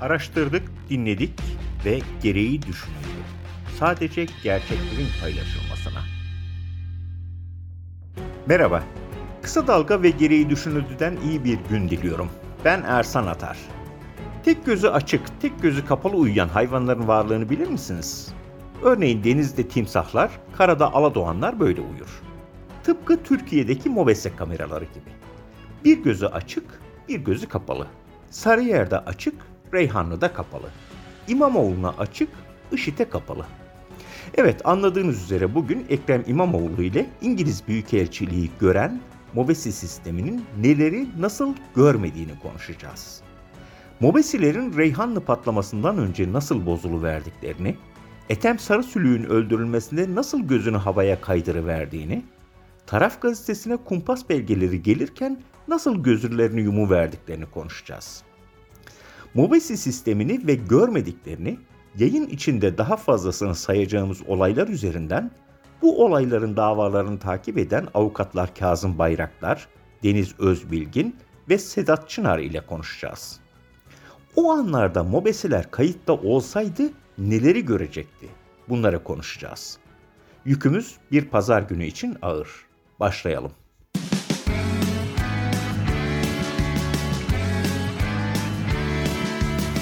[0.00, 1.40] Araştırdık, dinledik
[1.84, 2.98] ve gereği düşünüldü.
[3.78, 6.00] Sadece gerçeklerin paylaşılmasına.
[8.46, 8.82] Merhaba.
[9.42, 12.28] Kısa Dalga ve Gereği Düşünüldü'den iyi bir gün diliyorum.
[12.64, 13.58] Ben Ersan Atar.
[14.44, 18.32] Tek gözü açık, tek gözü kapalı uyuyan hayvanların varlığını bilir misiniz?
[18.82, 22.22] Örneğin denizde timsahlar, karada aladoğanlar böyle uyur.
[22.82, 25.10] Tıpkı Türkiye'deki mobese kameraları gibi.
[25.84, 26.64] Bir gözü açık,
[27.08, 27.86] bir gözü kapalı.
[28.30, 29.34] Sarıyer'de açık,
[29.74, 30.70] Reyhanlı'da kapalı.
[31.28, 32.28] İmamoğlu'na açık,
[32.72, 33.46] IŞİD'e kapalı.
[34.34, 39.00] Evet anladığınız üzere bugün Ekrem İmamoğlu ile İngiliz Büyükelçiliği gören
[39.34, 43.20] Mobesi sisteminin neleri nasıl görmediğini konuşacağız.
[44.00, 47.76] Mobesilerin Reyhanlı patlamasından önce nasıl bozulu verdiklerini,
[48.28, 52.24] Ethem Sarısülüğün öldürülmesinde nasıl gözünü havaya kaydırıverdiğini,
[52.86, 58.22] Taraf gazetesine kumpas belgeleri gelirken nasıl gözürlerini yumu verdiklerini konuşacağız.
[59.34, 61.58] Mobesi sistemini ve görmediklerini
[61.98, 65.30] yayın içinde daha fazlasını sayacağımız olaylar üzerinden
[65.82, 69.68] bu olayların davalarını takip eden avukatlar Kazım Bayraktar,
[70.02, 71.16] Deniz Özbilgin
[71.48, 73.40] ve Sedat Çınar ile konuşacağız.
[74.36, 76.82] O anlarda mobesiler kayıtta olsaydı
[77.18, 78.28] neleri görecekti?
[78.68, 79.78] Bunları konuşacağız.
[80.44, 82.48] Yükümüz bir pazar günü için ağır.
[83.00, 83.52] Başlayalım.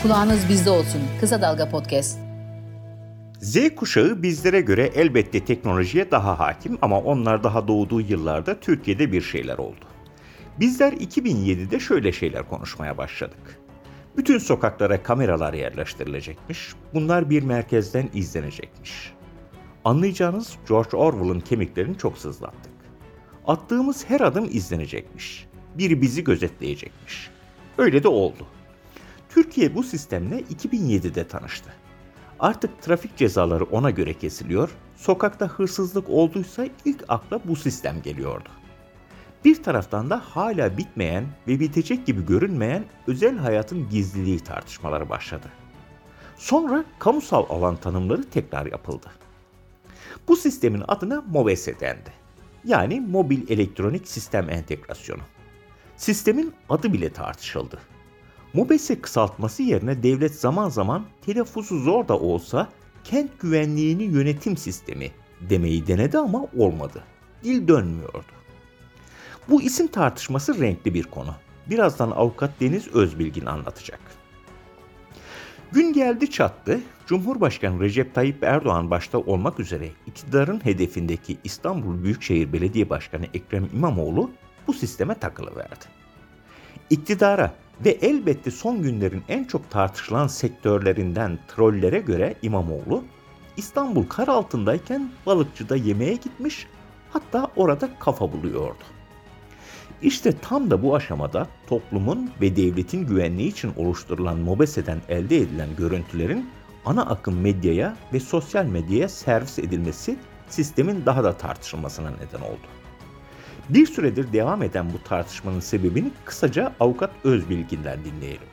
[0.06, 1.00] Kulağınız bizde olsun.
[1.20, 2.18] Kısa Dalga Podcast.
[3.40, 9.20] Z kuşağı bizlere göre elbette teknolojiye daha hakim ama onlar daha doğduğu yıllarda Türkiye'de bir
[9.20, 9.84] şeyler oldu.
[10.60, 13.60] Bizler 2007'de şöyle şeyler konuşmaya başladık.
[14.16, 19.12] Bütün sokaklara kameralar yerleştirilecekmiş, bunlar bir merkezden izlenecekmiş.
[19.84, 22.72] Anlayacağınız George Orwell'ın kemiklerini çok sızlattık.
[23.46, 25.46] Attığımız her adım izlenecekmiş.
[25.78, 27.30] Biri bizi gözetleyecekmiş.
[27.78, 28.46] Öyle de oldu.
[29.36, 31.72] Türkiye bu sistemle 2007'de tanıştı.
[32.40, 38.48] Artık trafik cezaları ona göre kesiliyor, sokakta hırsızlık olduysa ilk akla bu sistem geliyordu.
[39.44, 45.46] Bir taraftan da hala bitmeyen ve bitecek gibi görünmeyen özel hayatın gizliliği tartışmaları başladı.
[46.36, 49.06] Sonra kamusal alan tanımları tekrar yapıldı.
[50.28, 52.12] Bu sistemin adına MOBESE dendi.
[52.64, 55.22] Yani Mobil Elektronik Sistem Entegrasyonu.
[55.96, 57.78] Sistemin adı bile tartışıldı.
[58.56, 62.69] MOBESE kısaltması yerine devlet zaman zaman telaffuzu zor da olsa
[63.05, 67.05] kent güvenliğini yönetim sistemi demeyi denedi ama olmadı.
[67.44, 68.33] Dil dönmüyordu.
[69.49, 71.34] Bu isim tartışması renkli bir konu.
[71.67, 74.00] Birazdan avukat Deniz Özbilgin anlatacak.
[75.73, 82.91] Gün geldi çattı, Cumhurbaşkanı Recep Tayyip Erdoğan başta olmak üzere iktidarın hedefindeki İstanbul Büyükşehir Belediye
[82.91, 84.31] Başkanı Ekrem İmamoğlu
[84.67, 85.84] bu sisteme takılıverdi.
[86.91, 93.04] İktidara ve elbette son günlerin en çok tartışılan sektörlerinden trollere göre İmamoğlu,
[93.56, 96.66] İstanbul kar altındayken balıkçıda yemeğe gitmiş
[97.10, 98.84] hatta orada kafa buluyordu.
[100.03, 106.50] İşte tam da bu aşamada toplumun ve devletin güvenliği için oluşturulan MOBESE'den elde edilen görüntülerin
[106.84, 110.16] ana akım medyaya ve sosyal medyaya servis edilmesi
[110.48, 112.66] sistemin daha da tartışılmasına neden oldu.
[113.69, 118.49] Bir süredir devam eden bu tartışmanın sebebini kısaca avukat Özbilgin'den dinleyelim.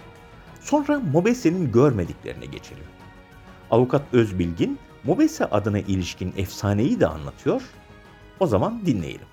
[0.62, 2.84] Sonra Mobese'nin görmediklerine geçelim.
[3.72, 7.62] Avukat Özbilgin, Mobese adına ilişkin efsaneyi de anlatıyor.
[8.40, 9.28] O zaman dinleyelim.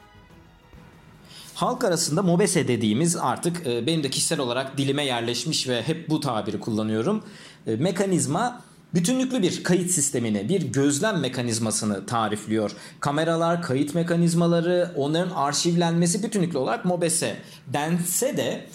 [1.55, 6.21] Halk arasında mobese dediğimiz artık e, benim de kişisel olarak dilime yerleşmiş ve hep bu
[6.21, 7.25] tabiri kullanıyorum.
[7.67, 8.63] E, mekanizma
[8.95, 12.71] bütünlüklü bir kayıt sistemini, bir gözlem mekanizmasını tarifliyor.
[13.01, 17.37] Kameralar, kayıt mekanizmaları, onların arşivlenmesi bütünlüklü olarak mobese
[17.67, 18.67] dense de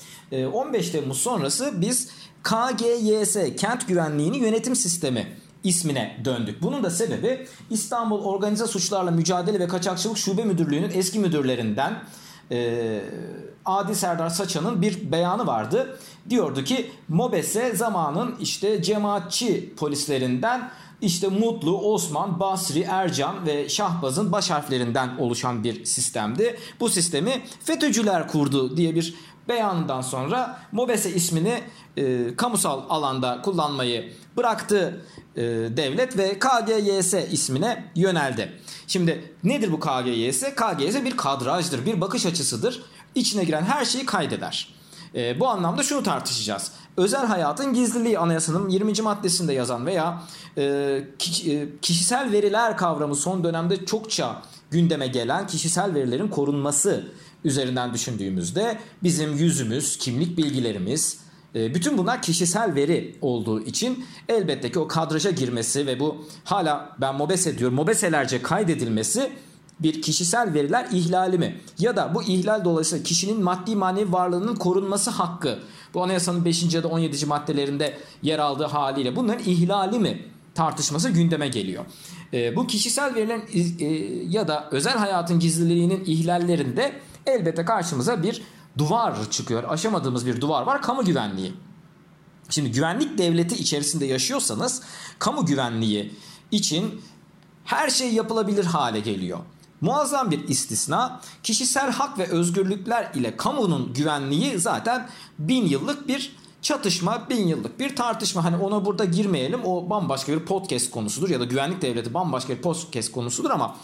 [0.53, 2.09] 15 e, Temmuz sonrası biz
[2.43, 5.27] KGYS, Kent Güvenliğini Yönetim Sistemi
[5.63, 6.61] ismine döndük.
[6.61, 12.03] Bunun da sebebi İstanbul Organize Suçlarla Mücadele ve Kaçakçılık Şube Müdürlüğü'nün eski müdürlerinden
[12.51, 13.01] e,
[13.65, 15.99] Adi Serdar Saçan'ın bir beyanı vardı.
[16.29, 20.71] Diyordu ki Mobese zamanın işte cemaatçi polislerinden
[21.01, 26.57] işte Mutlu, Osman, Basri, Ercan ve Şahbaz'ın baş harflerinden oluşan bir sistemdi.
[26.79, 29.15] Bu sistemi FETÖ'cüler kurdu diye bir
[29.47, 31.63] beyanından sonra Mobese ismini
[31.97, 35.01] e, kamusal alanda kullanmayı bıraktı
[35.35, 35.41] e,
[35.77, 38.51] devlet ve KGYS ismine yöneldi.
[38.87, 40.43] Şimdi nedir bu KGYS?
[40.43, 42.83] KGYS bir kadrajdır, bir bakış açısıdır.
[43.15, 44.75] İçine giren her şeyi kaydeder.
[45.15, 46.71] E, bu anlamda şunu tartışacağız.
[46.97, 49.01] Özel hayatın gizliliği anayasanın 20.
[49.01, 50.21] maddesinde yazan veya
[50.57, 54.41] e, e, kişisel veriler kavramı son dönemde çokça
[54.71, 57.07] gündeme gelen kişisel verilerin korunması
[57.45, 61.25] üzerinden düşündüğümüzde bizim yüzümüz, kimlik bilgilerimiz,
[61.55, 66.95] E, bütün bunlar kişisel veri olduğu için elbette ki o kadraja girmesi ve bu hala
[67.01, 69.31] ben MOBESE diyorum MOBESE'lerce kaydedilmesi
[69.79, 71.57] bir kişisel veriler ihlali mi?
[71.79, 75.59] Ya da bu ihlal dolayısıyla kişinin maddi manevi varlığının korunması hakkı
[75.93, 76.73] bu anayasanın 5.
[76.73, 77.25] ya da 17.
[77.25, 80.21] maddelerinde yer aldığı haliyle bunların ihlali mi
[80.55, 81.85] tartışması gündeme geliyor.
[82.33, 83.43] E, bu kişisel verilerin
[83.79, 83.85] e,
[84.29, 86.93] ya da özel hayatın gizliliğinin ihlallerinde
[87.25, 88.41] elbette karşımıza bir
[88.77, 89.63] duvar çıkıyor.
[89.67, 90.81] Aşamadığımız bir duvar var.
[90.81, 91.53] Kamu güvenliği.
[92.49, 94.81] Şimdi güvenlik devleti içerisinde yaşıyorsanız
[95.19, 96.13] kamu güvenliği
[96.51, 97.01] için
[97.65, 99.39] her şey yapılabilir hale geliyor.
[99.81, 107.29] Muazzam bir istisna kişisel hak ve özgürlükler ile kamunun güvenliği zaten bin yıllık bir çatışma,
[107.29, 108.43] bin yıllık bir tartışma.
[108.43, 112.61] Hani ona burada girmeyelim o bambaşka bir podcast konusudur ya da güvenlik devleti bambaşka bir
[112.61, 113.75] podcast konusudur ama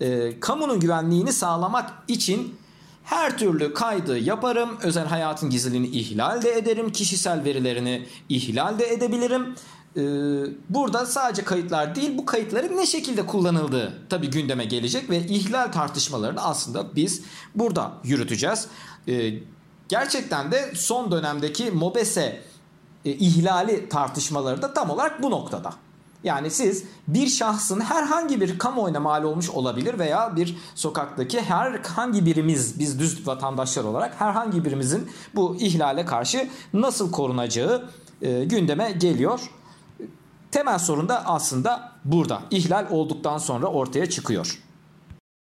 [0.00, 2.54] e, kamunun güvenliğini sağlamak için
[3.10, 4.78] her türlü kaydı yaparım.
[4.82, 6.92] Özel hayatın gizliliğini ihlal de ederim.
[6.92, 9.54] Kişisel verilerini ihlal de edebilirim.
[9.96, 10.00] Ee,
[10.68, 16.42] burada sadece kayıtlar değil bu kayıtların ne şekilde kullanıldığı tabi gündeme gelecek ve ihlal tartışmalarını
[16.42, 17.22] aslında biz
[17.54, 18.66] burada yürüteceğiz.
[19.08, 19.32] Ee,
[19.88, 22.40] gerçekten de son dönemdeki MOBESE
[23.04, 25.72] e, ihlali tartışmaları da tam olarak bu noktada.
[26.24, 32.78] Yani siz bir şahsın herhangi bir kamuoyuna mal olmuş olabilir veya bir sokaktaki herhangi birimiz
[32.78, 37.90] biz düz vatandaşlar olarak herhangi birimizin bu ihlale karşı nasıl korunacağı
[38.22, 39.40] e, gündeme geliyor.
[40.50, 42.42] Temel sorun da aslında burada.
[42.50, 44.62] İhlal olduktan sonra ortaya çıkıyor.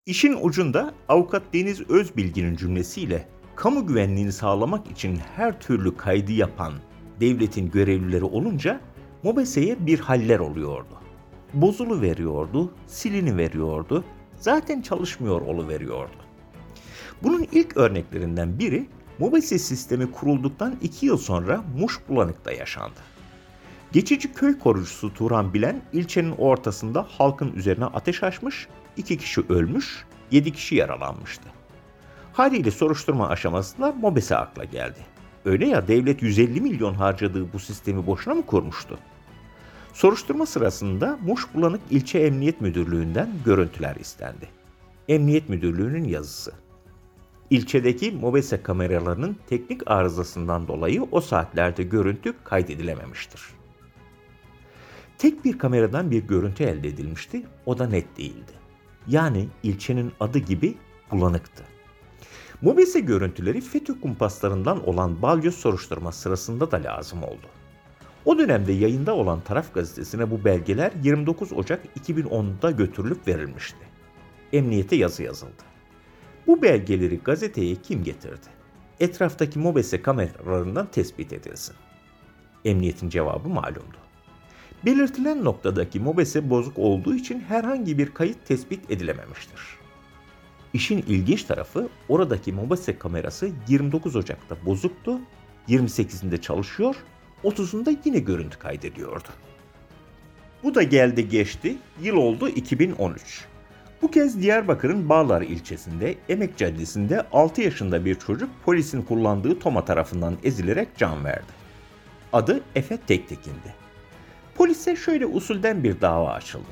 [0.06, 6.74] İşin ucunda avukat Deniz Özbilgi'nin cümlesiyle kamu güvenliğini sağlamak için her türlü kaydı yapan
[7.20, 8.82] devletin görevlileri olunca
[9.24, 11.00] MOBESE'ye bir haller oluyordu.
[11.54, 14.04] Bozulu veriyordu, silini veriyordu,
[14.40, 16.16] zaten çalışmıyor olu veriyordu.
[17.24, 18.88] Bunun ilk örneklerinden biri
[19.20, 23.00] MOBESE sistemi kurulduktan iki yıl sonra Muş Bulanık'ta yaşandı.
[23.92, 28.68] Geçici köy korucusu Turan Bilen ilçenin ortasında halkın üzerine ateş açmış,
[28.98, 31.50] iki kişi ölmüş, yedi kişi yaralanmıştı.
[32.34, 35.00] Haliyle soruşturma aşamasında MOBESE akla geldi.
[35.46, 39.00] Öyle ya devlet 150 milyon harcadığı bu sistemi boşuna mı kurmuştu?
[39.94, 44.50] Soruşturma sırasında Muş Bulanık İlçe Emniyet Müdürlüğü'nden görüntüler istendi.
[45.08, 46.54] Emniyet Müdürlüğü'nün yazısı.
[47.50, 53.42] İlçedeki MOBESE kameralarının teknik arızasından dolayı o saatlerde görüntü kaydedilememiştir.
[55.18, 58.52] Tek bir kameradan bir görüntü elde edilmişti, o da net değildi.
[59.08, 60.76] Yani ilçenin adı gibi
[61.12, 61.64] bulanıktı.
[62.62, 67.48] MOBESE görüntüleri FETÖ kumpaslarından olan balyoz soruşturma sırasında da lazım oldu.
[68.26, 73.78] O dönemde yayında olan Taraf gazetesine bu belgeler 29 Ocak 2010'da götürülüp verilmişti.
[74.54, 75.64] Emniyete yazı yazıldı.
[76.48, 78.48] Bu belgeleri gazeteye kim getirdi?
[79.00, 81.76] Etraftaki MOBESE kameralarından tespit edilsin.
[82.66, 83.98] Emniyetin cevabı malumdu.
[84.86, 89.62] Belirtilen noktadaki MOBESE bozuk olduğu için herhangi bir kayıt tespit edilememiştir.
[90.74, 95.20] İşin ilginç tarafı oradaki MOBESE kamerası 29 Ocak'ta bozuktu,
[95.68, 96.96] 28'inde çalışıyor
[97.44, 99.28] 30'unda yine görüntü kaydediyordu.
[100.64, 103.46] Bu da geldi geçti, yıl oldu 2013.
[104.02, 110.38] Bu kez Diyarbakır'ın Bağlar ilçesinde Emek Caddesi'nde 6 yaşında bir çocuk polisin kullandığı toma tarafından
[110.44, 111.52] ezilerek can verdi.
[112.34, 113.76] Adı Efe Tektekin'di.
[114.56, 116.72] Polise şöyle usulden bir dava açıldı.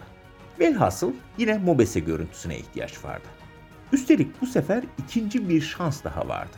[0.59, 3.27] Velhasıl yine mobese görüntüsüne ihtiyaç vardı.
[3.93, 6.57] Üstelik bu sefer ikinci bir şans daha vardı.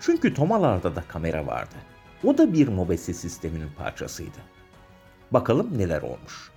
[0.00, 1.74] Çünkü tomalarda da kamera vardı.
[2.24, 4.38] O da bir mobese sisteminin parçasıydı.
[5.30, 6.50] Bakalım neler olmuş.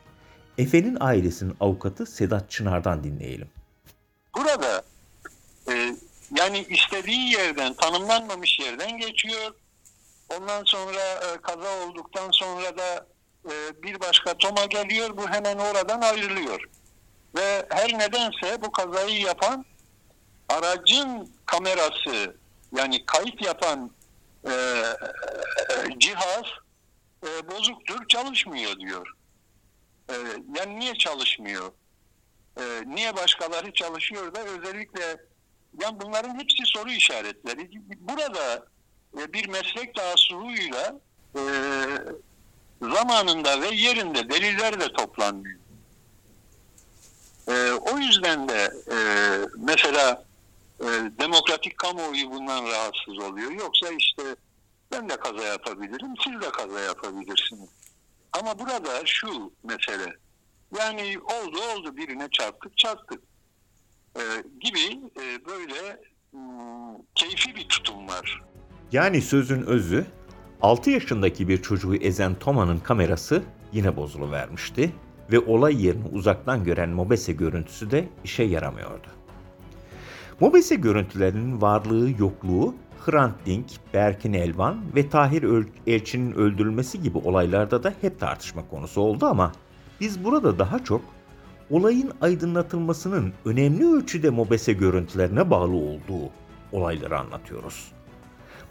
[0.57, 3.49] Efe'nin ailesinin avukatı Sedat Çınar'dan dinleyelim.
[4.37, 4.83] Burada
[5.71, 5.95] e,
[6.37, 9.51] yani istediği yerden, tanımlanmamış yerden geçiyor.
[10.29, 13.05] Ondan sonra e, kaza olduktan sonra da
[13.45, 15.17] e, bir başka toma geliyor.
[15.17, 16.69] Bu hemen oradan ayrılıyor.
[17.35, 19.65] Ve her nedense bu kazayı yapan
[20.49, 22.35] aracın kamerası
[22.75, 23.91] yani kayıt yapan
[24.45, 24.51] e,
[25.99, 26.45] cihaz
[27.23, 29.11] e, bozuktur, çalışmıyor diyor.
[30.09, 30.13] E,
[30.55, 31.71] yani niye çalışmıyor?
[32.57, 35.17] E, niye başkaları çalışıyor da özellikle
[35.81, 37.69] yani bunların hepsi soru işaretleri.
[37.99, 38.65] Burada
[39.17, 40.99] e, bir meslek taassuruyla
[41.35, 41.41] e,
[42.81, 45.59] zamanında ve yerinde deliller de toplanmıyor.
[47.47, 48.97] E, o yüzden de e,
[49.57, 50.25] mesela
[50.79, 50.87] e,
[51.19, 53.51] demokratik kamuoyu bundan rahatsız oluyor.
[53.51, 54.23] Yoksa işte
[54.91, 57.69] ben de kaza yapabilirim, siz de kaza yapabilirsiniz.
[58.33, 60.15] Ama burada şu mesele,
[60.79, 63.21] yani oldu oldu birine çarptık çarptık
[64.17, 64.21] e,
[64.59, 66.01] gibi e, böyle
[66.33, 66.39] m,
[67.15, 68.41] keyfi bir tutum var.
[68.91, 70.05] Yani sözün özü
[70.61, 74.91] 6 yaşındaki bir çocuğu ezen Toma'nın kamerası yine bozuluvermişti
[75.31, 79.07] ve olay yerini uzaktan gören Mobese görüntüsü de işe yaramıyordu.
[80.39, 82.75] Mobese görüntülerinin varlığı yokluğu
[83.05, 85.45] Hrant Dink, Berkin Elvan ve Tahir
[85.87, 89.51] Elçi'nin öldürülmesi gibi olaylarda da hep tartışma konusu oldu ama
[90.01, 91.01] biz burada daha çok
[91.69, 96.29] olayın aydınlatılmasının önemli ölçüde Mobese görüntülerine bağlı olduğu
[96.71, 97.91] olayları anlatıyoruz.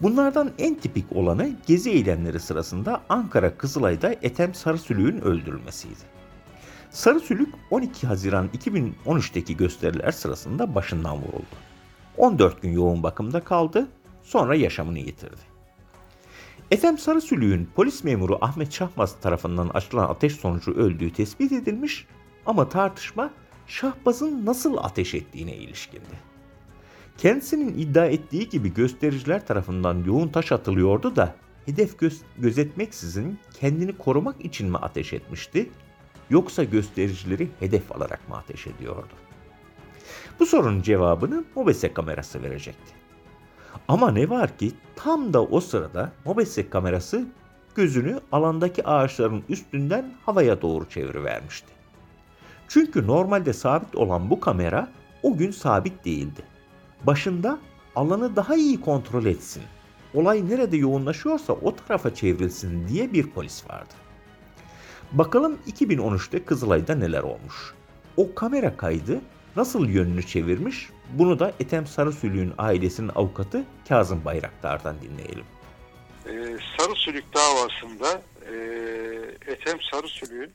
[0.03, 6.14] Bunlardan en tipik olanı gezi eylemleri sırasında Ankara Kızılay'da Ethem Sarısülük'ün öldürülmesiydi.
[6.95, 11.57] Sarısülük 12 Haziran 2013'teki gösteriler sırasında başından vuruldu.
[12.17, 13.89] 14 gün yoğun bakımda kaldı,
[14.23, 15.41] sonra yaşamını yitirdi.
[16.71, 22.07] Ethem Sarısülük'ün polis memuru Ahmet Şahbaz tarafından açılan ateş sonucu öldüğü tespit edilmiş
[22.47, 23.31] ama tartışma
[23.67, 26.19] Şahbaz'ın nasıl ateş ettiğine ilişkindi.
[27.19, 31.35] Kendisinin iddia ettiği gibi göstericiler tarafından yoğun taş atılıyordu da
[31.67, 35.71] hedef göz gözetmeksizin kendini korumak için mi ateş etmişti
[36.31, 39.13] yoksa göstericileri hedef alarak mı ateş ediyordu?
[40.41, 42.95] Bu sorunun cevabını Mobese kamerası verecekti.
[43.89, 47.27] Ama ne var ki tam da o sırada Mobese kamerası
[47.75, 51.69] gözünü alandaki ağaçların üstünden havaya doğru çevirivermişti.
[52.69, 54.89] Çünkü normalde sabit olan bu kamera
[55.23, 56.43] o gün sabit değildi.
[57.07, 57.59] Başında
[57.97, 59.63] alanı daha iyi kontrol etsin,
[60.15, 63.95] olay nerede yoğunlaşıyorsa o tarafa çevrilsin diye bir polis vardı.
[65.13, 67.75] Bakalım 2013'te Kızılay'da neler olmuş.
[68.17, 69.21] O kamera kaydı
[69.57, 75.45] nasıl yönünü çevirmiş bunu da Ethem Sarısülük'ün ailesinin avukatı Kazım Bayraktar'dan dinleyelim.
[76.27, 78.55] Ee, Sarısülük davasında e,
[79.53, 80.53] Ethem Sarısülük'ün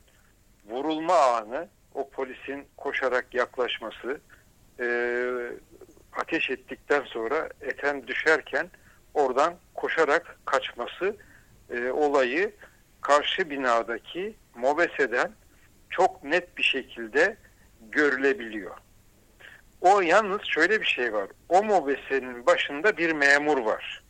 [0.70, 4.20] vurulma anı, o polisin koşarak yaklaşması,
[4.80, 4.86] e,
[6.12, 8.70] ateş ettikten sonra Ethem düşerken
[9.14, 11.16] oradan koşarak kaçması
[11.70, 12.52] e, olayı
[13.00, 15.32] karşı binadaki Mobese'den
[15.90, 17.36] çok net bir şekilde
[17.80, 18.76] görülebiliyor.
[19.80, 21.28] O yalnız şöyle bir şey var.
[21.48, 24.02] O Mobese'nin başında bir memur var.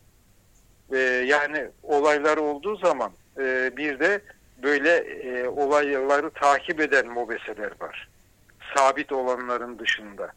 [0.92, 4.20] Ee, yani olaylar olduğu zaman e, bir de
[4.62, 8.08] böyle e, olayları takip eden Mobese'ler var.
[8.76, 10.32] Sabit olanların dışında.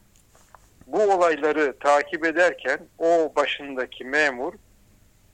[0.87, 4.53] Bu olayları takip ederken o başındaki memur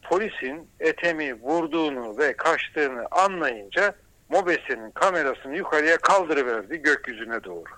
[0.01, 3.95] polisin Ethem'i vurduğunu ve kaçtığını anlayınca
[4.29, 7.69] Mobese'nin kamerasını yukarıya kaldırıverdi gökyüzüne doğru.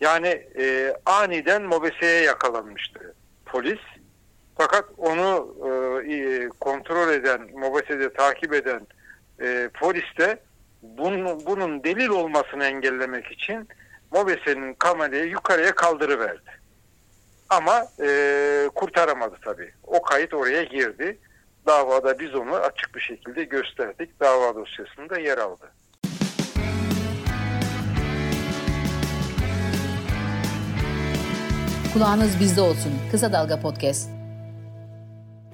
[0.00, 3.14] Yani e, aniden Mobese'ye yakalanmıştı
[3.46, 3.80] polis.
[4.58, 5.54] Fakat onu
[6.10, 8.86] e, kontrol eden, Mobese'de takip eden
[9.40, 10.38] e, polis de
[10.82, 13.68] bunun, bunun delil olmasını engellemek için
[14.12, 16.63] Mobese'nin kamerayı yukarıya kaldırıverdi.
[17.50, 19.72] Ama e, kurtaramadı tabii.
[19.86, 21.18] O kayıt oraya girdi.
[21.66, 24.20] Davada biz onu açık bir şekilde gösterdik.
[24.20, 25.72] Dava dosyasında yer aldı.
[31.92, 32.92] Kulağınız bizde olsun.
[33.10, 34.10] Kısa Dalga Podcast.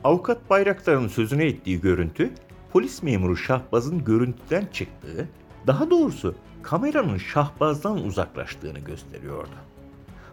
[0.05, 2.31] Avukat Bayraktar'ın sözüne ettiği görüntü,
[2.73, 5.29] polis memuru Şahbaz'ın görüntüden çıktığı,
[5.67, 9.51] daha doğrusu kameranın Şahbaz'dan uzaklaştığını gösteriyordu.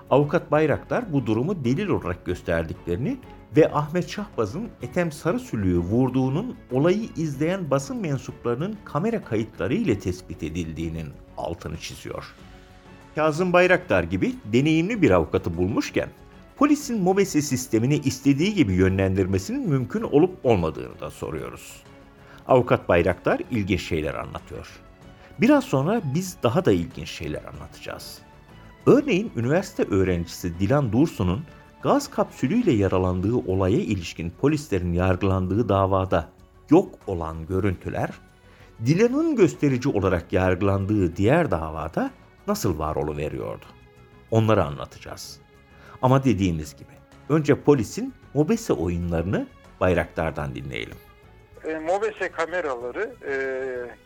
[0.10, 3.18] Avukat Bayraktar bu durumu delil olarak gösterdiklerini
[3.58, 11.08] ve Ahmet Şahbaz'ın Ethem Sarısülüğü vurduğunun olayı izleyen basın mensuplarının kamera kayıtları ile tespit edildiğinin
[11.38, 12.36] altını çiziyor.
[13.16, 16.10] Kazım Bayraktar gibi deneyimli bir avukatı bulmuşken
[16.58, 21.84] polisin MOBESE sistemini istediği gibi yönlendirmesinin mümkün olup olmadığını da soruyoruz.
[22.48, 24.68] Avukat Bayraktar ilginç şeyler anlatıyor.
[25.42, 28.27] Biraz sonra biz daha da ilginç şeyler anlatacağız.
[28.88, 31.46] Örneğin üniversite öğrencisi Dilan Dursun'un
[31.84, 36.29] gaz kapsülüyle yaralandığı olaya ilişkin polislerin yargılandığı davada
[36.70, 38.10] yok olan görüntüler,
[38.86, 42.12] Dilan'ın gösterici olarak yargılandığı diğer davada
[42.48, 43.65] nasıl var veriyordu?
[44.32, 45.39] Onları anlatacağız.
[46.01, 46.94] Ama dediğimiz gibi
[47.29, 49.48] önce polisin Mobese oyunlarını
[49.79, 50.98] Bayraktar'dan dinleyelim.
[51.63, 53.34] E, Mobese kameraları e,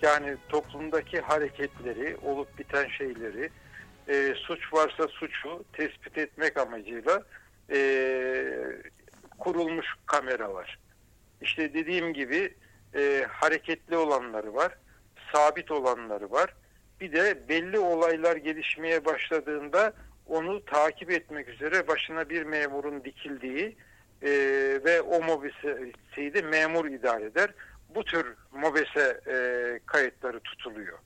[0.01, 3.50] yani toplumdaki hareketleri, olup biten şeyleri,
[4.08, 7.24] e, suç varsa suçu tespit etmek amacıyla
[7.72, 7.79] e,
[9.39, 10.79] kurulmuş kameralar.
[11.41, 12.53] İşte dediğim gibi
[12.96, 14.77] e, hareketli olanları var,
[15.34, 16.53] sabit olanları var.
[17.01, 19.93] Bir de belli olaylar gelişmeye başladığında
[20.27, 23.75] onu takip etmek üzere başına bir memurun dikildiği
[24.22, 24.29] e,
[24.86, 27.50] ve o mobeseyi de memur idare eder.
[27.96, 29.36] Bu tür mobese e,
[29.86, 30.98] kayıtları tutuluyor.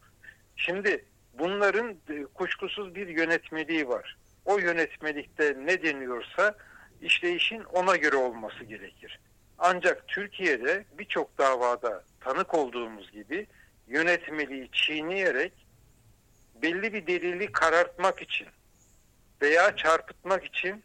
[0.56, 1.06] Şimdi
[1.40, 4.18] bunların e, kuşkusuz bir yönetmeliği var.
[4.46, 6.56] O yönetmelikte ne deniyorsa
[7.02, 9.20] işleyişin ona göre olması gerekir.
[9.58, 13.48] Ancak Türkiye'de birçok davada tanık olduğumuz gibi
[13.88, 15.54] yönetmeliği çiğneyerek
[16.62, 18.48] belli bir delili karartmak için
[19.42, 20.84] veya çarpıtmak için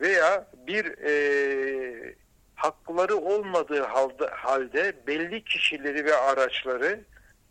[0.00, 2.14] veya bir e,
[2.54, 7.04] hakları olmadığı halde, halde belli kişileri ve araçları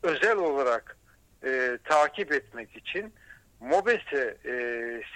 [0.03, 0.97] özel olarak
[1.43, 3.13] e, takip etmek için
[3.59, 4.55] MOBESE e,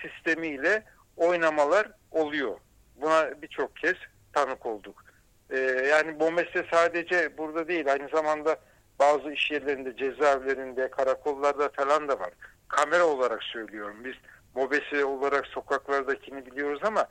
[0.02, 0.84] sistemiyle
[1.18, 2.58] oynamalar oluyor.
[2.96, 3.96] Buna birçok kez
[4.34, 5.04] tanık olduk.
[5.50, 5.58] E,
[5.90, 8.58] yani MOBESE sadece burada değil aynı zamanda
[9.00, 12.30] bazı iş yerlerinde, cezaevlerinde, karakollarda falan da var.
[12.68, 13.98] Kamera olarak söylüyorum.
[14.04, 14.16] Biz
[14.56, 17.08] MOBESE olarak sokaklardakini biliyoruz ama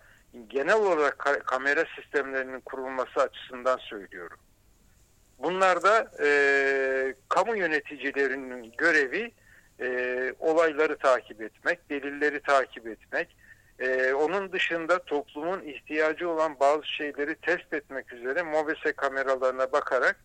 [0.48, 4.38] genel olarak ka- kamera sistemlerinin kurulması açısından söylüyorum.
[5.48, 6.28] Bunlarda e,
[7.28, 9.32] kamu yöneticilerinin görevi
[9.80, 9.88] e,
[10.38, 13.36] olayları takip etmek, delilleri takip etmek,
[13.78, 20.16] e, onun dışında toplumun ihtiyacı olan bazı şeyleri test etmek üzere MOBESE kameralarına bakarak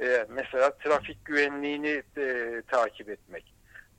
[0.00, 3.54] e, mesela trafik güvenliğini e, takip etmek.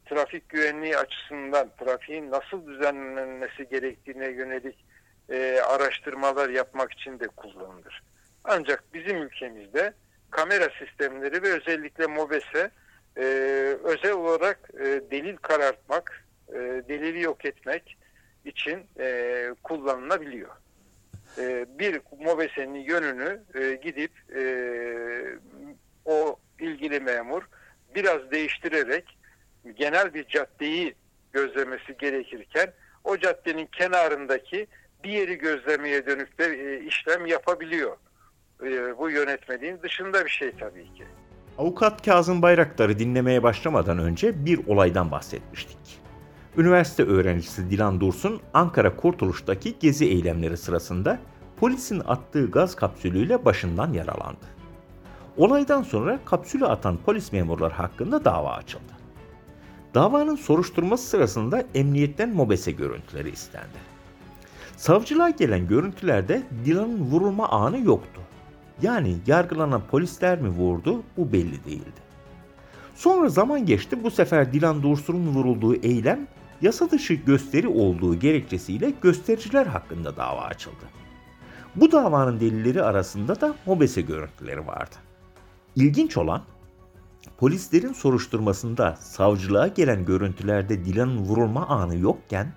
[0.05, 4.85] Trafik güvenliği açısından trafiğin nasıl düzenlenmesi gerektiğine yönelik
[5.29, 8.03] e, araştırmalar yapmak için de kullanılır.
[8.43, 9.93] Ancak bizim ülkemizde
[10.33, 12.71] kamera sistemleri ve özellikle MOBESE
[13.17, 13.23] e,
[13.83, 16.53] özel olarak e, delil karartmak, e,
[16.89, 17.97] delili yok etmek
[18.45, 20.49] için e, kullanılabiliyor.
[21.37, 24.43] E, bir MOBESE'nin yönünü e, gidip e,
[26.05, 27.43] o ilgili memur
[27.95, 29.17] biraz değiştirerek
[29.75, 30.95] genel bir caddeyi
[31.33, 32.73] gözlemesi gerekirken
[33.03, 34.67] o caddenin kenarındaki
[35.03, 37.97] bir yeri gözlemeye dönük de e, işlem yapabiliyor.
[38.65, 41.03] E, bu yönetmeliğin dışında bir şey tabii ki.
[41.57, 45.77] Avukat Kazım Bayraktar'ı dinlemeye başlamadan önce bir olaydan bahsetmiştik.
[46.57, 51.19] Üniversite öğrencisi Dilan Dursun, Ankara Kurtuluş'taki gezi eylemleri sırasında
[51.59, 54.45] polisin attığı gaz kapsülüyle başından yaralandı.
[55.37, 58.93] Olaydan sonra kapsülü atan polis memurları hakkında dava açıldı.
[59.93, 63.93] Davanın soruşturması sırasında emniyetten mobese görüntüleri istendi.
[64.77, 68.21] Savcılığa gelen görüntülerde Dilan'ın vurulma anı yoktu.
[68.81, 72.03] Yani yargılanan polisler mi vurdu bu belli değildi.
[72.95, 76.27] Sonra zaman geçti bu sefer Dilan Dursun'un vurulduğu eylem
[76.61, 80.85] yasa dışı gösteri olduğu gerekçesiyle göstericiler hakkında dava açıldı.
[81.75, 84.95] Bu davanın delilleri arasında da mobese görüntüleri vardı.
[85.75, 86.41] İlginç olan
[87.37, 92.53] polislerin soruşturmasında savcılığa gelen görüntülerde Dilan'ın vurulma anı yokken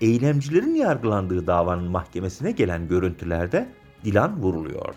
[0.00, 3.68] eylemcilerin yargılandığı davanın mahkemesine gelen görüntülerde
[4.04, 4.96] Dilan vuruluyordu.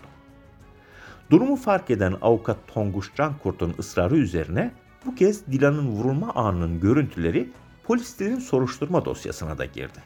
[1.30, 4.70] Durumu fark eden avukat Tonguç Cankurt'un ısrarı üzerine
[5.06, 7.50] bu kez Dilan'ın vurulma anının görüntüleri
[7.84, 9.98] polislerin soruşturma dosyasına da girdi.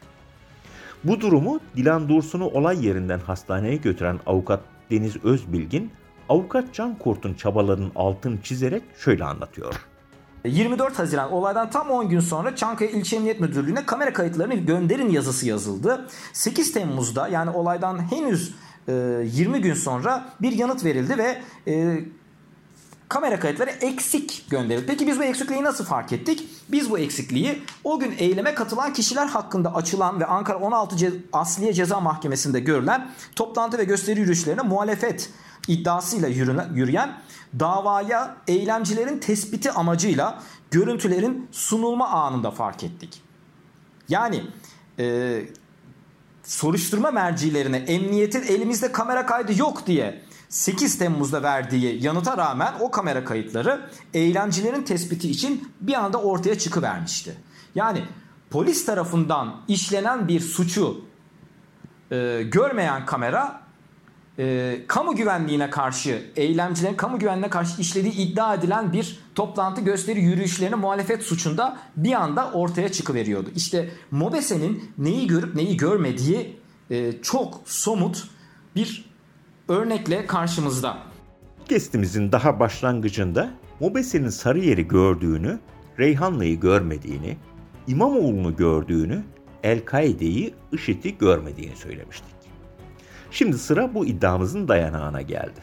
[1.03, 4.59] Bu durumu Dilan Dursun'u olay yerinden hastaneye götüren avukat
[4.91, 5.91] Deniz Özbilgin,
[6.29, 9.75] avukat Can Kurt'un çabalarının altını çizerek şöyle anlatıyor.
[10.45, 15.47] 24 Haziran olaydan tam 10 gün sonra Çankaya İlçe Emniyet Müdürlüğü'ne kamera kayıtlarını gönderin yazısı
[15.47, 16.07] yazıldı.
[16.33, 18.55] 8 Temmuz'da yani olaydan henüz
[18.87, 21.41] 20 gün sonra bir yanıt verildi ve
[23.09, 24.85] kamera kayıtları eksik gönderildi.
[24.87, 26.49] Peki biz bu eksikliği nasıl fark ettik?
[26.69, 31.73] Biz bu eksikliği o gün eyleme katılan kişiler hakkında açılan ve Ankara 16 Ce- Asliye
[31.73, 35.29] Ceza Mahkemesi'nde görülen toplantı ve gösteri yürüyüşlerine muhalefet
[35.67, 36.27] iddiasıyla
[36.73, 37.17] yürüyen
[37.59, 43.21] davaya eylemcilerin tespiti amacıyla görüntülerin sunulma anında fark ettik.
[44.09, 44.43] Yani
[44.99, 45.41] e,
[46.45, 53.25] soruşturma mercilerine emniyetin elimizde kamera kaydı yok diye 8 Temmuz'da verdiği yanıta rağmen o kamera
[53.25, 57.35] kayıtları eylemcilerin tespiti için bir anda ortaya çıkıvermişti.
[57.75, 58.03] Yani
[58.49, 61.05] polis tarafından işlenen bir suçu
[62.11, 63.64] e, görmeyen kamera
[64.39, 70.75] e, kamu güvenliğine karşı eylemcilerin kamu güvenliğine karşı işlediği iddia edilen bir toplantı gösteri yürüyüşlerine
[70.75, 73.49] muhalefet suçunda bir anda ortaya çıkıveriyordu.
[73.55, 78.23] İşte MOBESE'nin neyi görüp neyi görmediği e, çok somut
[78.75, 79.05] bir
[79.67, 80.97] örnekle karşımızda.
[81.59, 85.59] Podcast'imizin daha başlangıcında Mobese'nin Sarıyer'i gördüğünü,
[85.99, 87.37] Reyhanlı'yı görmediğini,
[87.87, 89.23] İmamoğlu'nu gördüğünü,
[89.63, 92.34] El-Kaide'yi, IŞİD'i görmediğini söylemiştik.
[93.35, 95.59] Şimdi sıra bu iddiamızın dayanağına geldi.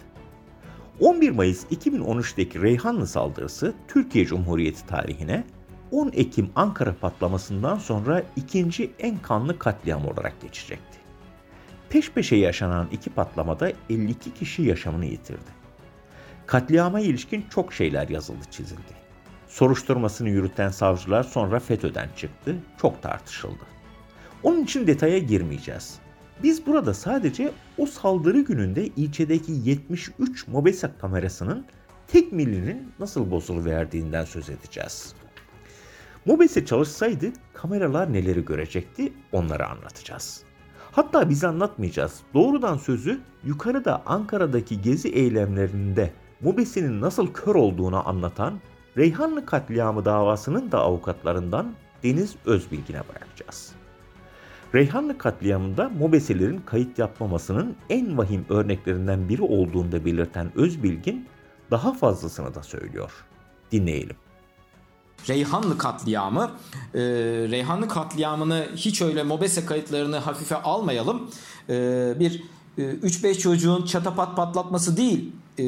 [1.01, 5.45] 11 Mayıs 2013'teki Reyhanlı saldırısı Türkiye Cumhuriyeti tarihine
[5.91, 10.99] 10 Ekim Ankara patlamasından sonra ikinci en kanlı katliam olarak geçecekti.
[11.89, 15.51] Peş peşe yaşanan iki patlamada 52 kişi yaşamını yitirdi.
[16.47, 18.93] Katliama ilişkin çok şeyler yazıldı çizildi.
[19.49, 23.65] Soruşturmasını yürüten savcılar sonra FETÖ'den çıktı, çok tartışıldı.
[24.43, 26.03] Onun için detaya girmeyeceğiz.
[26.43, 31.67] Biz burada sadece o saldırı gününde ilçedeki 73 Mobese kamerasının
[32.07, 35.15] tek milinin nasıl bozuluverdiğinden söz edeceğiz.
[36.27, 40.43] Mobese çalışsaydı kameralar neleri görecekti onları anlatacağız.
[40.93, 42.21] Hatta biz anlatmayacağız.
[42.35, 48.61] Doğrudan sözü yukarıda Ankara'daki gezi eylemlerinde Mobese'nin nasıl kör olduğunu anlatan
[48.97, 53.82] Reyhanlı katliamı davasının da avukatlarından Deniz Özbilgin'e bırakacağız.
[54.75, 61.27] Reyhanlı katliamında Mobeselerin kayıt yapmamasının en vahim örneklerinden biri olduğunu belirten Özbilgin
[61.71, 63.11] daha fazlasını da söylüyor.
[63.73, 64.17] Dinleyelim.
[65.29, 66.51] Reyhanlı katliamı.
[66.95, 67.01] Ee,
[67.51, 71.31] Reyhanlı katliamını hiç öyle mobese kayıtlarını hafife almayalım.
[71.69, 72.43] Ee, bir
[72.79, 75.33] e, 3-5 çocuğun çatapat patlatması değil.
[75.59, 75.65] E,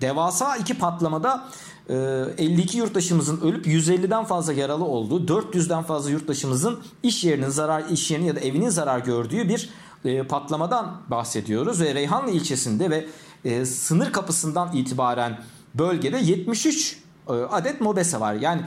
[0.00, 7.24] devasa iki patlamada e, 52 yurttaşımızın ölüp 150'den fazla yaralı olduğu, 400'den fazla yurttaşımızın iş
[7.24, 9.70] yerinin zarar, iş yerinin ya da evinin zarar gördüğü bir
[10.04, 11.80] e, patlamadan bahsediyoruz.
[11.80, 13.06] Ve Reyhanlı ilçesinde ve
[13.44, 15.40] e, sınır kapısından itibaren
[15.74, 16.98] bölgede 73
[17.28, 18.34] e, adet mobese var.
[18.34, 18.62] Yani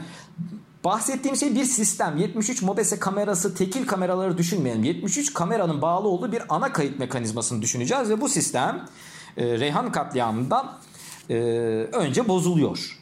[0.84, 2.16] bahsettiğim şey bir sistem.
[2.16, 4.84] 73 mobese kamerası, tekil kameraları düşünmeyelim.
[4.84, 8.88] 73 kameranın bağlı olduğu bir ana kayıt mekanizmasını düşüneceğiz ve bu sistem
[9.36, 10.78] Reyhan katliamından
[11.92, 13.01] önce bozuluyor.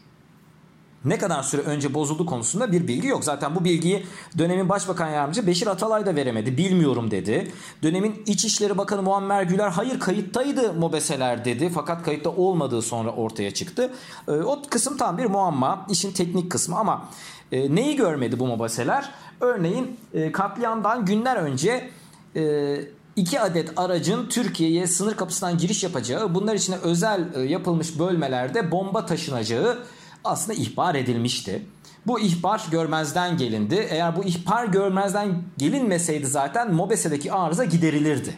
[1.04, 3.24] Ne kadar süre önce bozuldu konusunda bir bilgi yok.
[3.24, 4.06] Zaten bu bilgiyi
[4.38, 6.56] dönemin Başbakan Yardımcısı Beşir Atalay da veremedi.
[6.56, 7.52] Bilmiyorum dedi.
[7.82, 11.70] Dönemin İçişleri Bakanı Muammer Güler hayır kayıttaydı mobeseler dedi.
[11.74, 13.92] Fakat kayıtta olmadığı sonra ortaya çıktı.
[14.28, 15.86] E, o kısım tam bir muamma.
[15.90, 17.08] işin teknik kısmı ama
[17.52, 19.10] e, neyi görmedi bu mobeseler?
[19.40, 21.90] Örneğin e, katliamdan günler önce
[22.36, 22.76] e,
[23.16, 29.78] iki adet aracın Türkiye'ye sınır kapısından giriş yapacağı, bunlar içine özel yapılmış bölmelerde bomba taşınacağı
[30.24, 31.66] aslında ihbar edilmişti.
[32.06, 33.87] Bu ihbar görmezden gelindi.
[33.90, 38.35] Eğer bu ihbar görmezden gelinmeseydi zaten Mobese'deki arıza giderilirdi.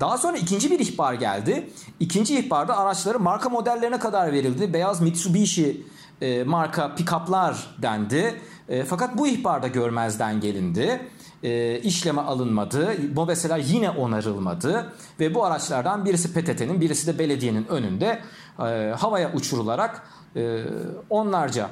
[0.00, 1.70] Daha sonra ikinci bir ihbar geldi.
[2.00, 4.72] İkinci ihbarda araçların marka modellerine kadar verildi.
[4.72, 5.86] Beyaz Mitsubishi
[6.20, 8.40] e, marka pick-up'lar dendi.
[8.68, 11.00] E, fakat bu ihbarda görmezden gelindi.
[11.42, 12.96] E, işleme alınmadı.
[13.14, 14.92] Mobeseler yine onarılmadı.
[15.20, 18.20] Ve bu araçlardan birisi PTT'nin birisi de belediyenin önünde
[18.60, 20.02] e, havaya uçurularak
[20.36, 20.64] e,
[21.10, 21.70] onlarca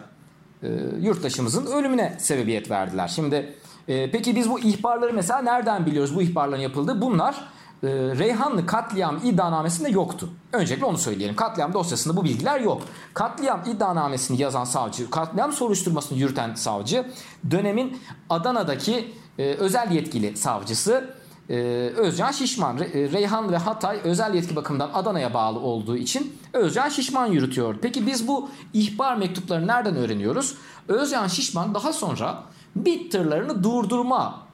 [0.63, 0.69] e,
[1.01, 3.09] yurttaşımızın ölümüne sebebiyet verdiler.
[3.09, 3.55] Şimdi
[3.87, 7.01] peki biz bu ihbarları mesela nereden biliyoruz bu ihbarların yapıldığı?
[7.01, 7.49] Bunlar
[7.85, 10.29] Reyhanlı katliam iddianamesinde yoktu.
[10.53, 11.37] Öncelikle onu söyleyelim.
[11.37, 12.83] Katliam dosyasında bu bilgiler yok.
[13.15, 17.07] Katliam iddianamesini yazan savcı, katliam soruşturmasını yürüten savcı
[17.51, 21.11] dönemin Adana'daki özel yetkili savcısı
[21.49, 21.55] e,
[21.97, 22.79] Özcan Şişman.
[22.79, 27.77] Re, Reyhan ve Hatay özel yetki bakımından Adana'ya bağlı olduğu için Özcan Şişman yürütüyor.
[27.83, 30.55] Peki biz bu ihbar mektuplarını nereden öğreniyoruz?
[30.89, 34.49] Özcan Şişman daha sonra MİT tırlarını durdurma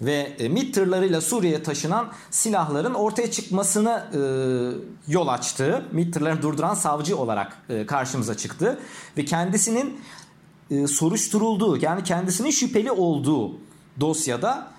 [0.00, 4.20] ve e, MİT tırlarıyla Suriye'ye taşınan silahların ortaya çıkmasını e,
[5.12, 5.84] yol açtı.
[5.92, 8.78] MİT tırlarını durduran savcı olarak e, karşımıza çıktı.
[9.16, 10.00] Ve kendisinin
[10.70, 13.52] e, soruşturulduğu yani kendisinin şüpheli olduğu
[14.00, 14.74] dosyada e,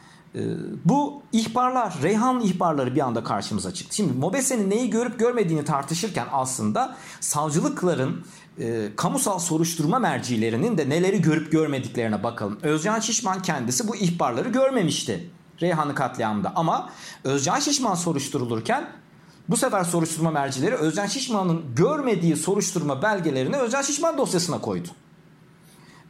[0.86, 3.96] bu ihbarlar, Reyhan ihbarları bir anda karşımıza çıktı.
[3.96, 8.26] Şimdi Mobese'nin neyi görüp görmediğini tartışırken aslında savcılıkların
[8.60, 12.60] e, kamusal soruşturma mercilerinin de neleri görüp görmediklerine bakalım.
[12.62, 15.30] Özcan Şişman kendisi bu ihbarları görmemişti
[15.62, 16.90] Reyhanlı katliamında ama
[17.24, 18.88] Özcan Şişman soruşturulurken
[19.50, 24.88] bu sefer soruşturma mercileri Özcan Şişman'ın görmediği soruşturma belgelerini Özcan Şişman dosyasına koydu.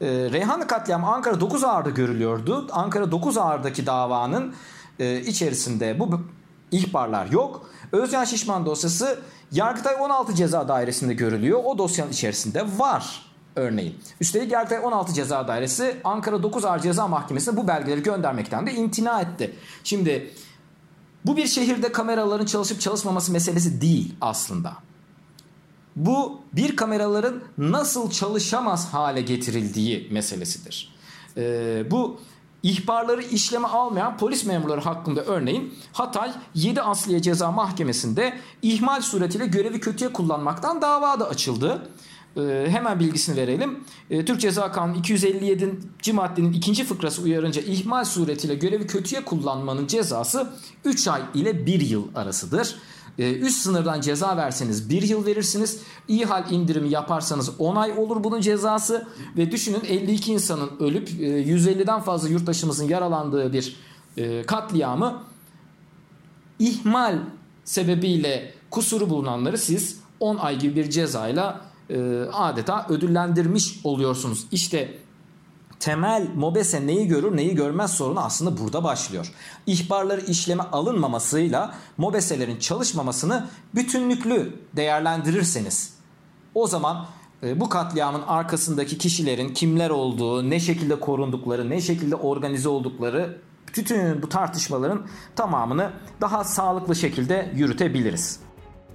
[0.05, 2.67] E, Reyhanlı katliamı Ankara 9 Ağır'da görülüyordu.
[2.71, 4.55] Ankara 9 Ağır'daki davanın
[4.99, 6.21] e, içerisinde bu
[6.71, 7.69] ihbarlar yok.
[7.91, 9.19] Özcan Şişman dosyası
[9.51, 11.61] Yargıtay 16 Ceza Dairesi'nde görülüyor.
[11.63, 13.95] O dosyanın içerisinde var örneğin.
[14.21, 19.21] Üstelik Yargıtay 16 Ceza Dairesi Ankara 9 Ağır Ceza Mahkemesi'ne bu belgeleri göndermekten de imtina
[19.21, 19.55] etti.
[19.83, 20.33] Şimdi
[21.25, 24.73] bu bir şehirde kameraların çalışıp çalışmaması meselesi değil aslında.
[25.95, 30.95] Bu bir kameraların nasıl çalışamaz hale getirildiği meselesidir.
[31.37, 32.19] Ee, bu
[32.63, 39.79] ihbarları işleme almayan polis memurları hakkında örneğin Hatay 7 Asliye Ceza Mahkemesi'nde ihmal suretiyle görevi
[39.79, 41.89] kötüye kullanmaktan dava da açıldı.
[42.37, 43.83] Ee, hemen bilgisini verelim.
[44.09, 45.79] Ee, Türk Ceza Kanunu 257.
[46.13, 50.49] maddenin ikinci fıkrası uyarınca ihmal suretiyle görevi kötüye kullanmanın cezası
[50.85, 52.75] 3 ay ile 1 yıl arasıdır.
[53.19, 55.81] Ee, üst sınırdan ceza verseniz 1 yıl verirsiniz.
[56.07, 59.07] İhal indirimi yaparsanız 10 ay olur bunun cezası.
[59.37, 63.75] Ve düşünün 52 insanın ölüp 150'den fazla yurttaşımızın yaralandığı bir
[64.17, 65.23] e, katliamı
[66.59, 67.19] ihmal
[67.65, 74.45] sebebiyle kusuru bulunanları siz 10 ay gibi bir cezayla e, adeta ödüllendirmiş oluyorsunuz.
[74.51, 74.97] İşte
[75.79, 79.31] temel MOBESE neyi görür neyi görmez sorunu aslında burada başlıyor.
[79.67, 85.95] İhbarları işleme alınmamasıyla MOBESE'lerin çalışmamasını bütünlüklü değerlendirirseniz
[86.55, 87.05] o zaman
[87.43, 94.21] e, bu katliamın arkasındaki kişilerin kimler olduğu, ne şekilde korundukları, ne şekilde organize oldukları bütün
[94.21, 98.39] bu tartışmaların tamamını daha sağlıklı şekilde yürütebiliriz.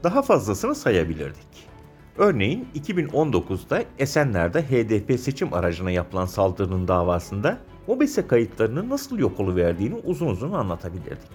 [0.04, 1.69] Daha fazlasını sayabilirdik.
[2.18, 10.26] Örneğin 2019'da Esenler'de HDP seçim aracına yapılan saldırının davasında MOBESE kayıtlarını nasıl yok oluverdiğini uzun
[10.26, 11.30] uzun anlatabilirdik.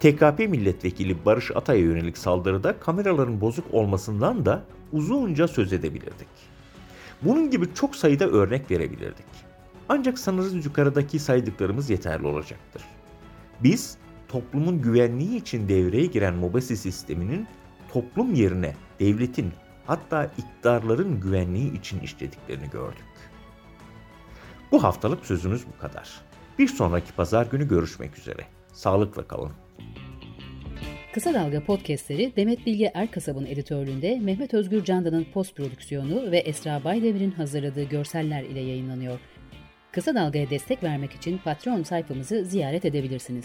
[0.00, 6.28] TKP milletvekili Barış Atay'a yönelik saldırıda kameraların bozuk olmasından da uzunca söz edebilirdik.
[7.22, 9.26] Bunun gibi çok sayıda örnek verebilirdik.
[9.88, 12.82] Ancak sanırız yukarıdaki saydıklarımız yeterli olacaktır.
[13.62, 13.96] Biz
[14.28, 17.46] toplumun güvenliği için devreye giren MOBESE sisteminin
[17.92, 19.52] toplum yerine devletin
[19.86, 23.04] hatta iktidarların güvenliği için işlediklerini gördük.
[24.72, 26.20] Bu haftalık sözümüz bu kadar.
[26.58, 28.46] Bir sonraki pazar günü görüşmek üzere.
[28.72, 29.52] Sağlıkla kalın.
[31.14, 37.30] Kısa Dalga podcastleri Demet Bilge Erkasab'ın editörlüğünde Mehmet Özgür Candan'ın post prodüksiyonu ve Esra Baydemir'in
[37.30, 39.18] hazırladığı görseller ile yayınlanıyor.
[39.92, 43.44] Kısa Dalga'ya destek vermek için Patreon sayfamızı ziyaret edebilirsiniz.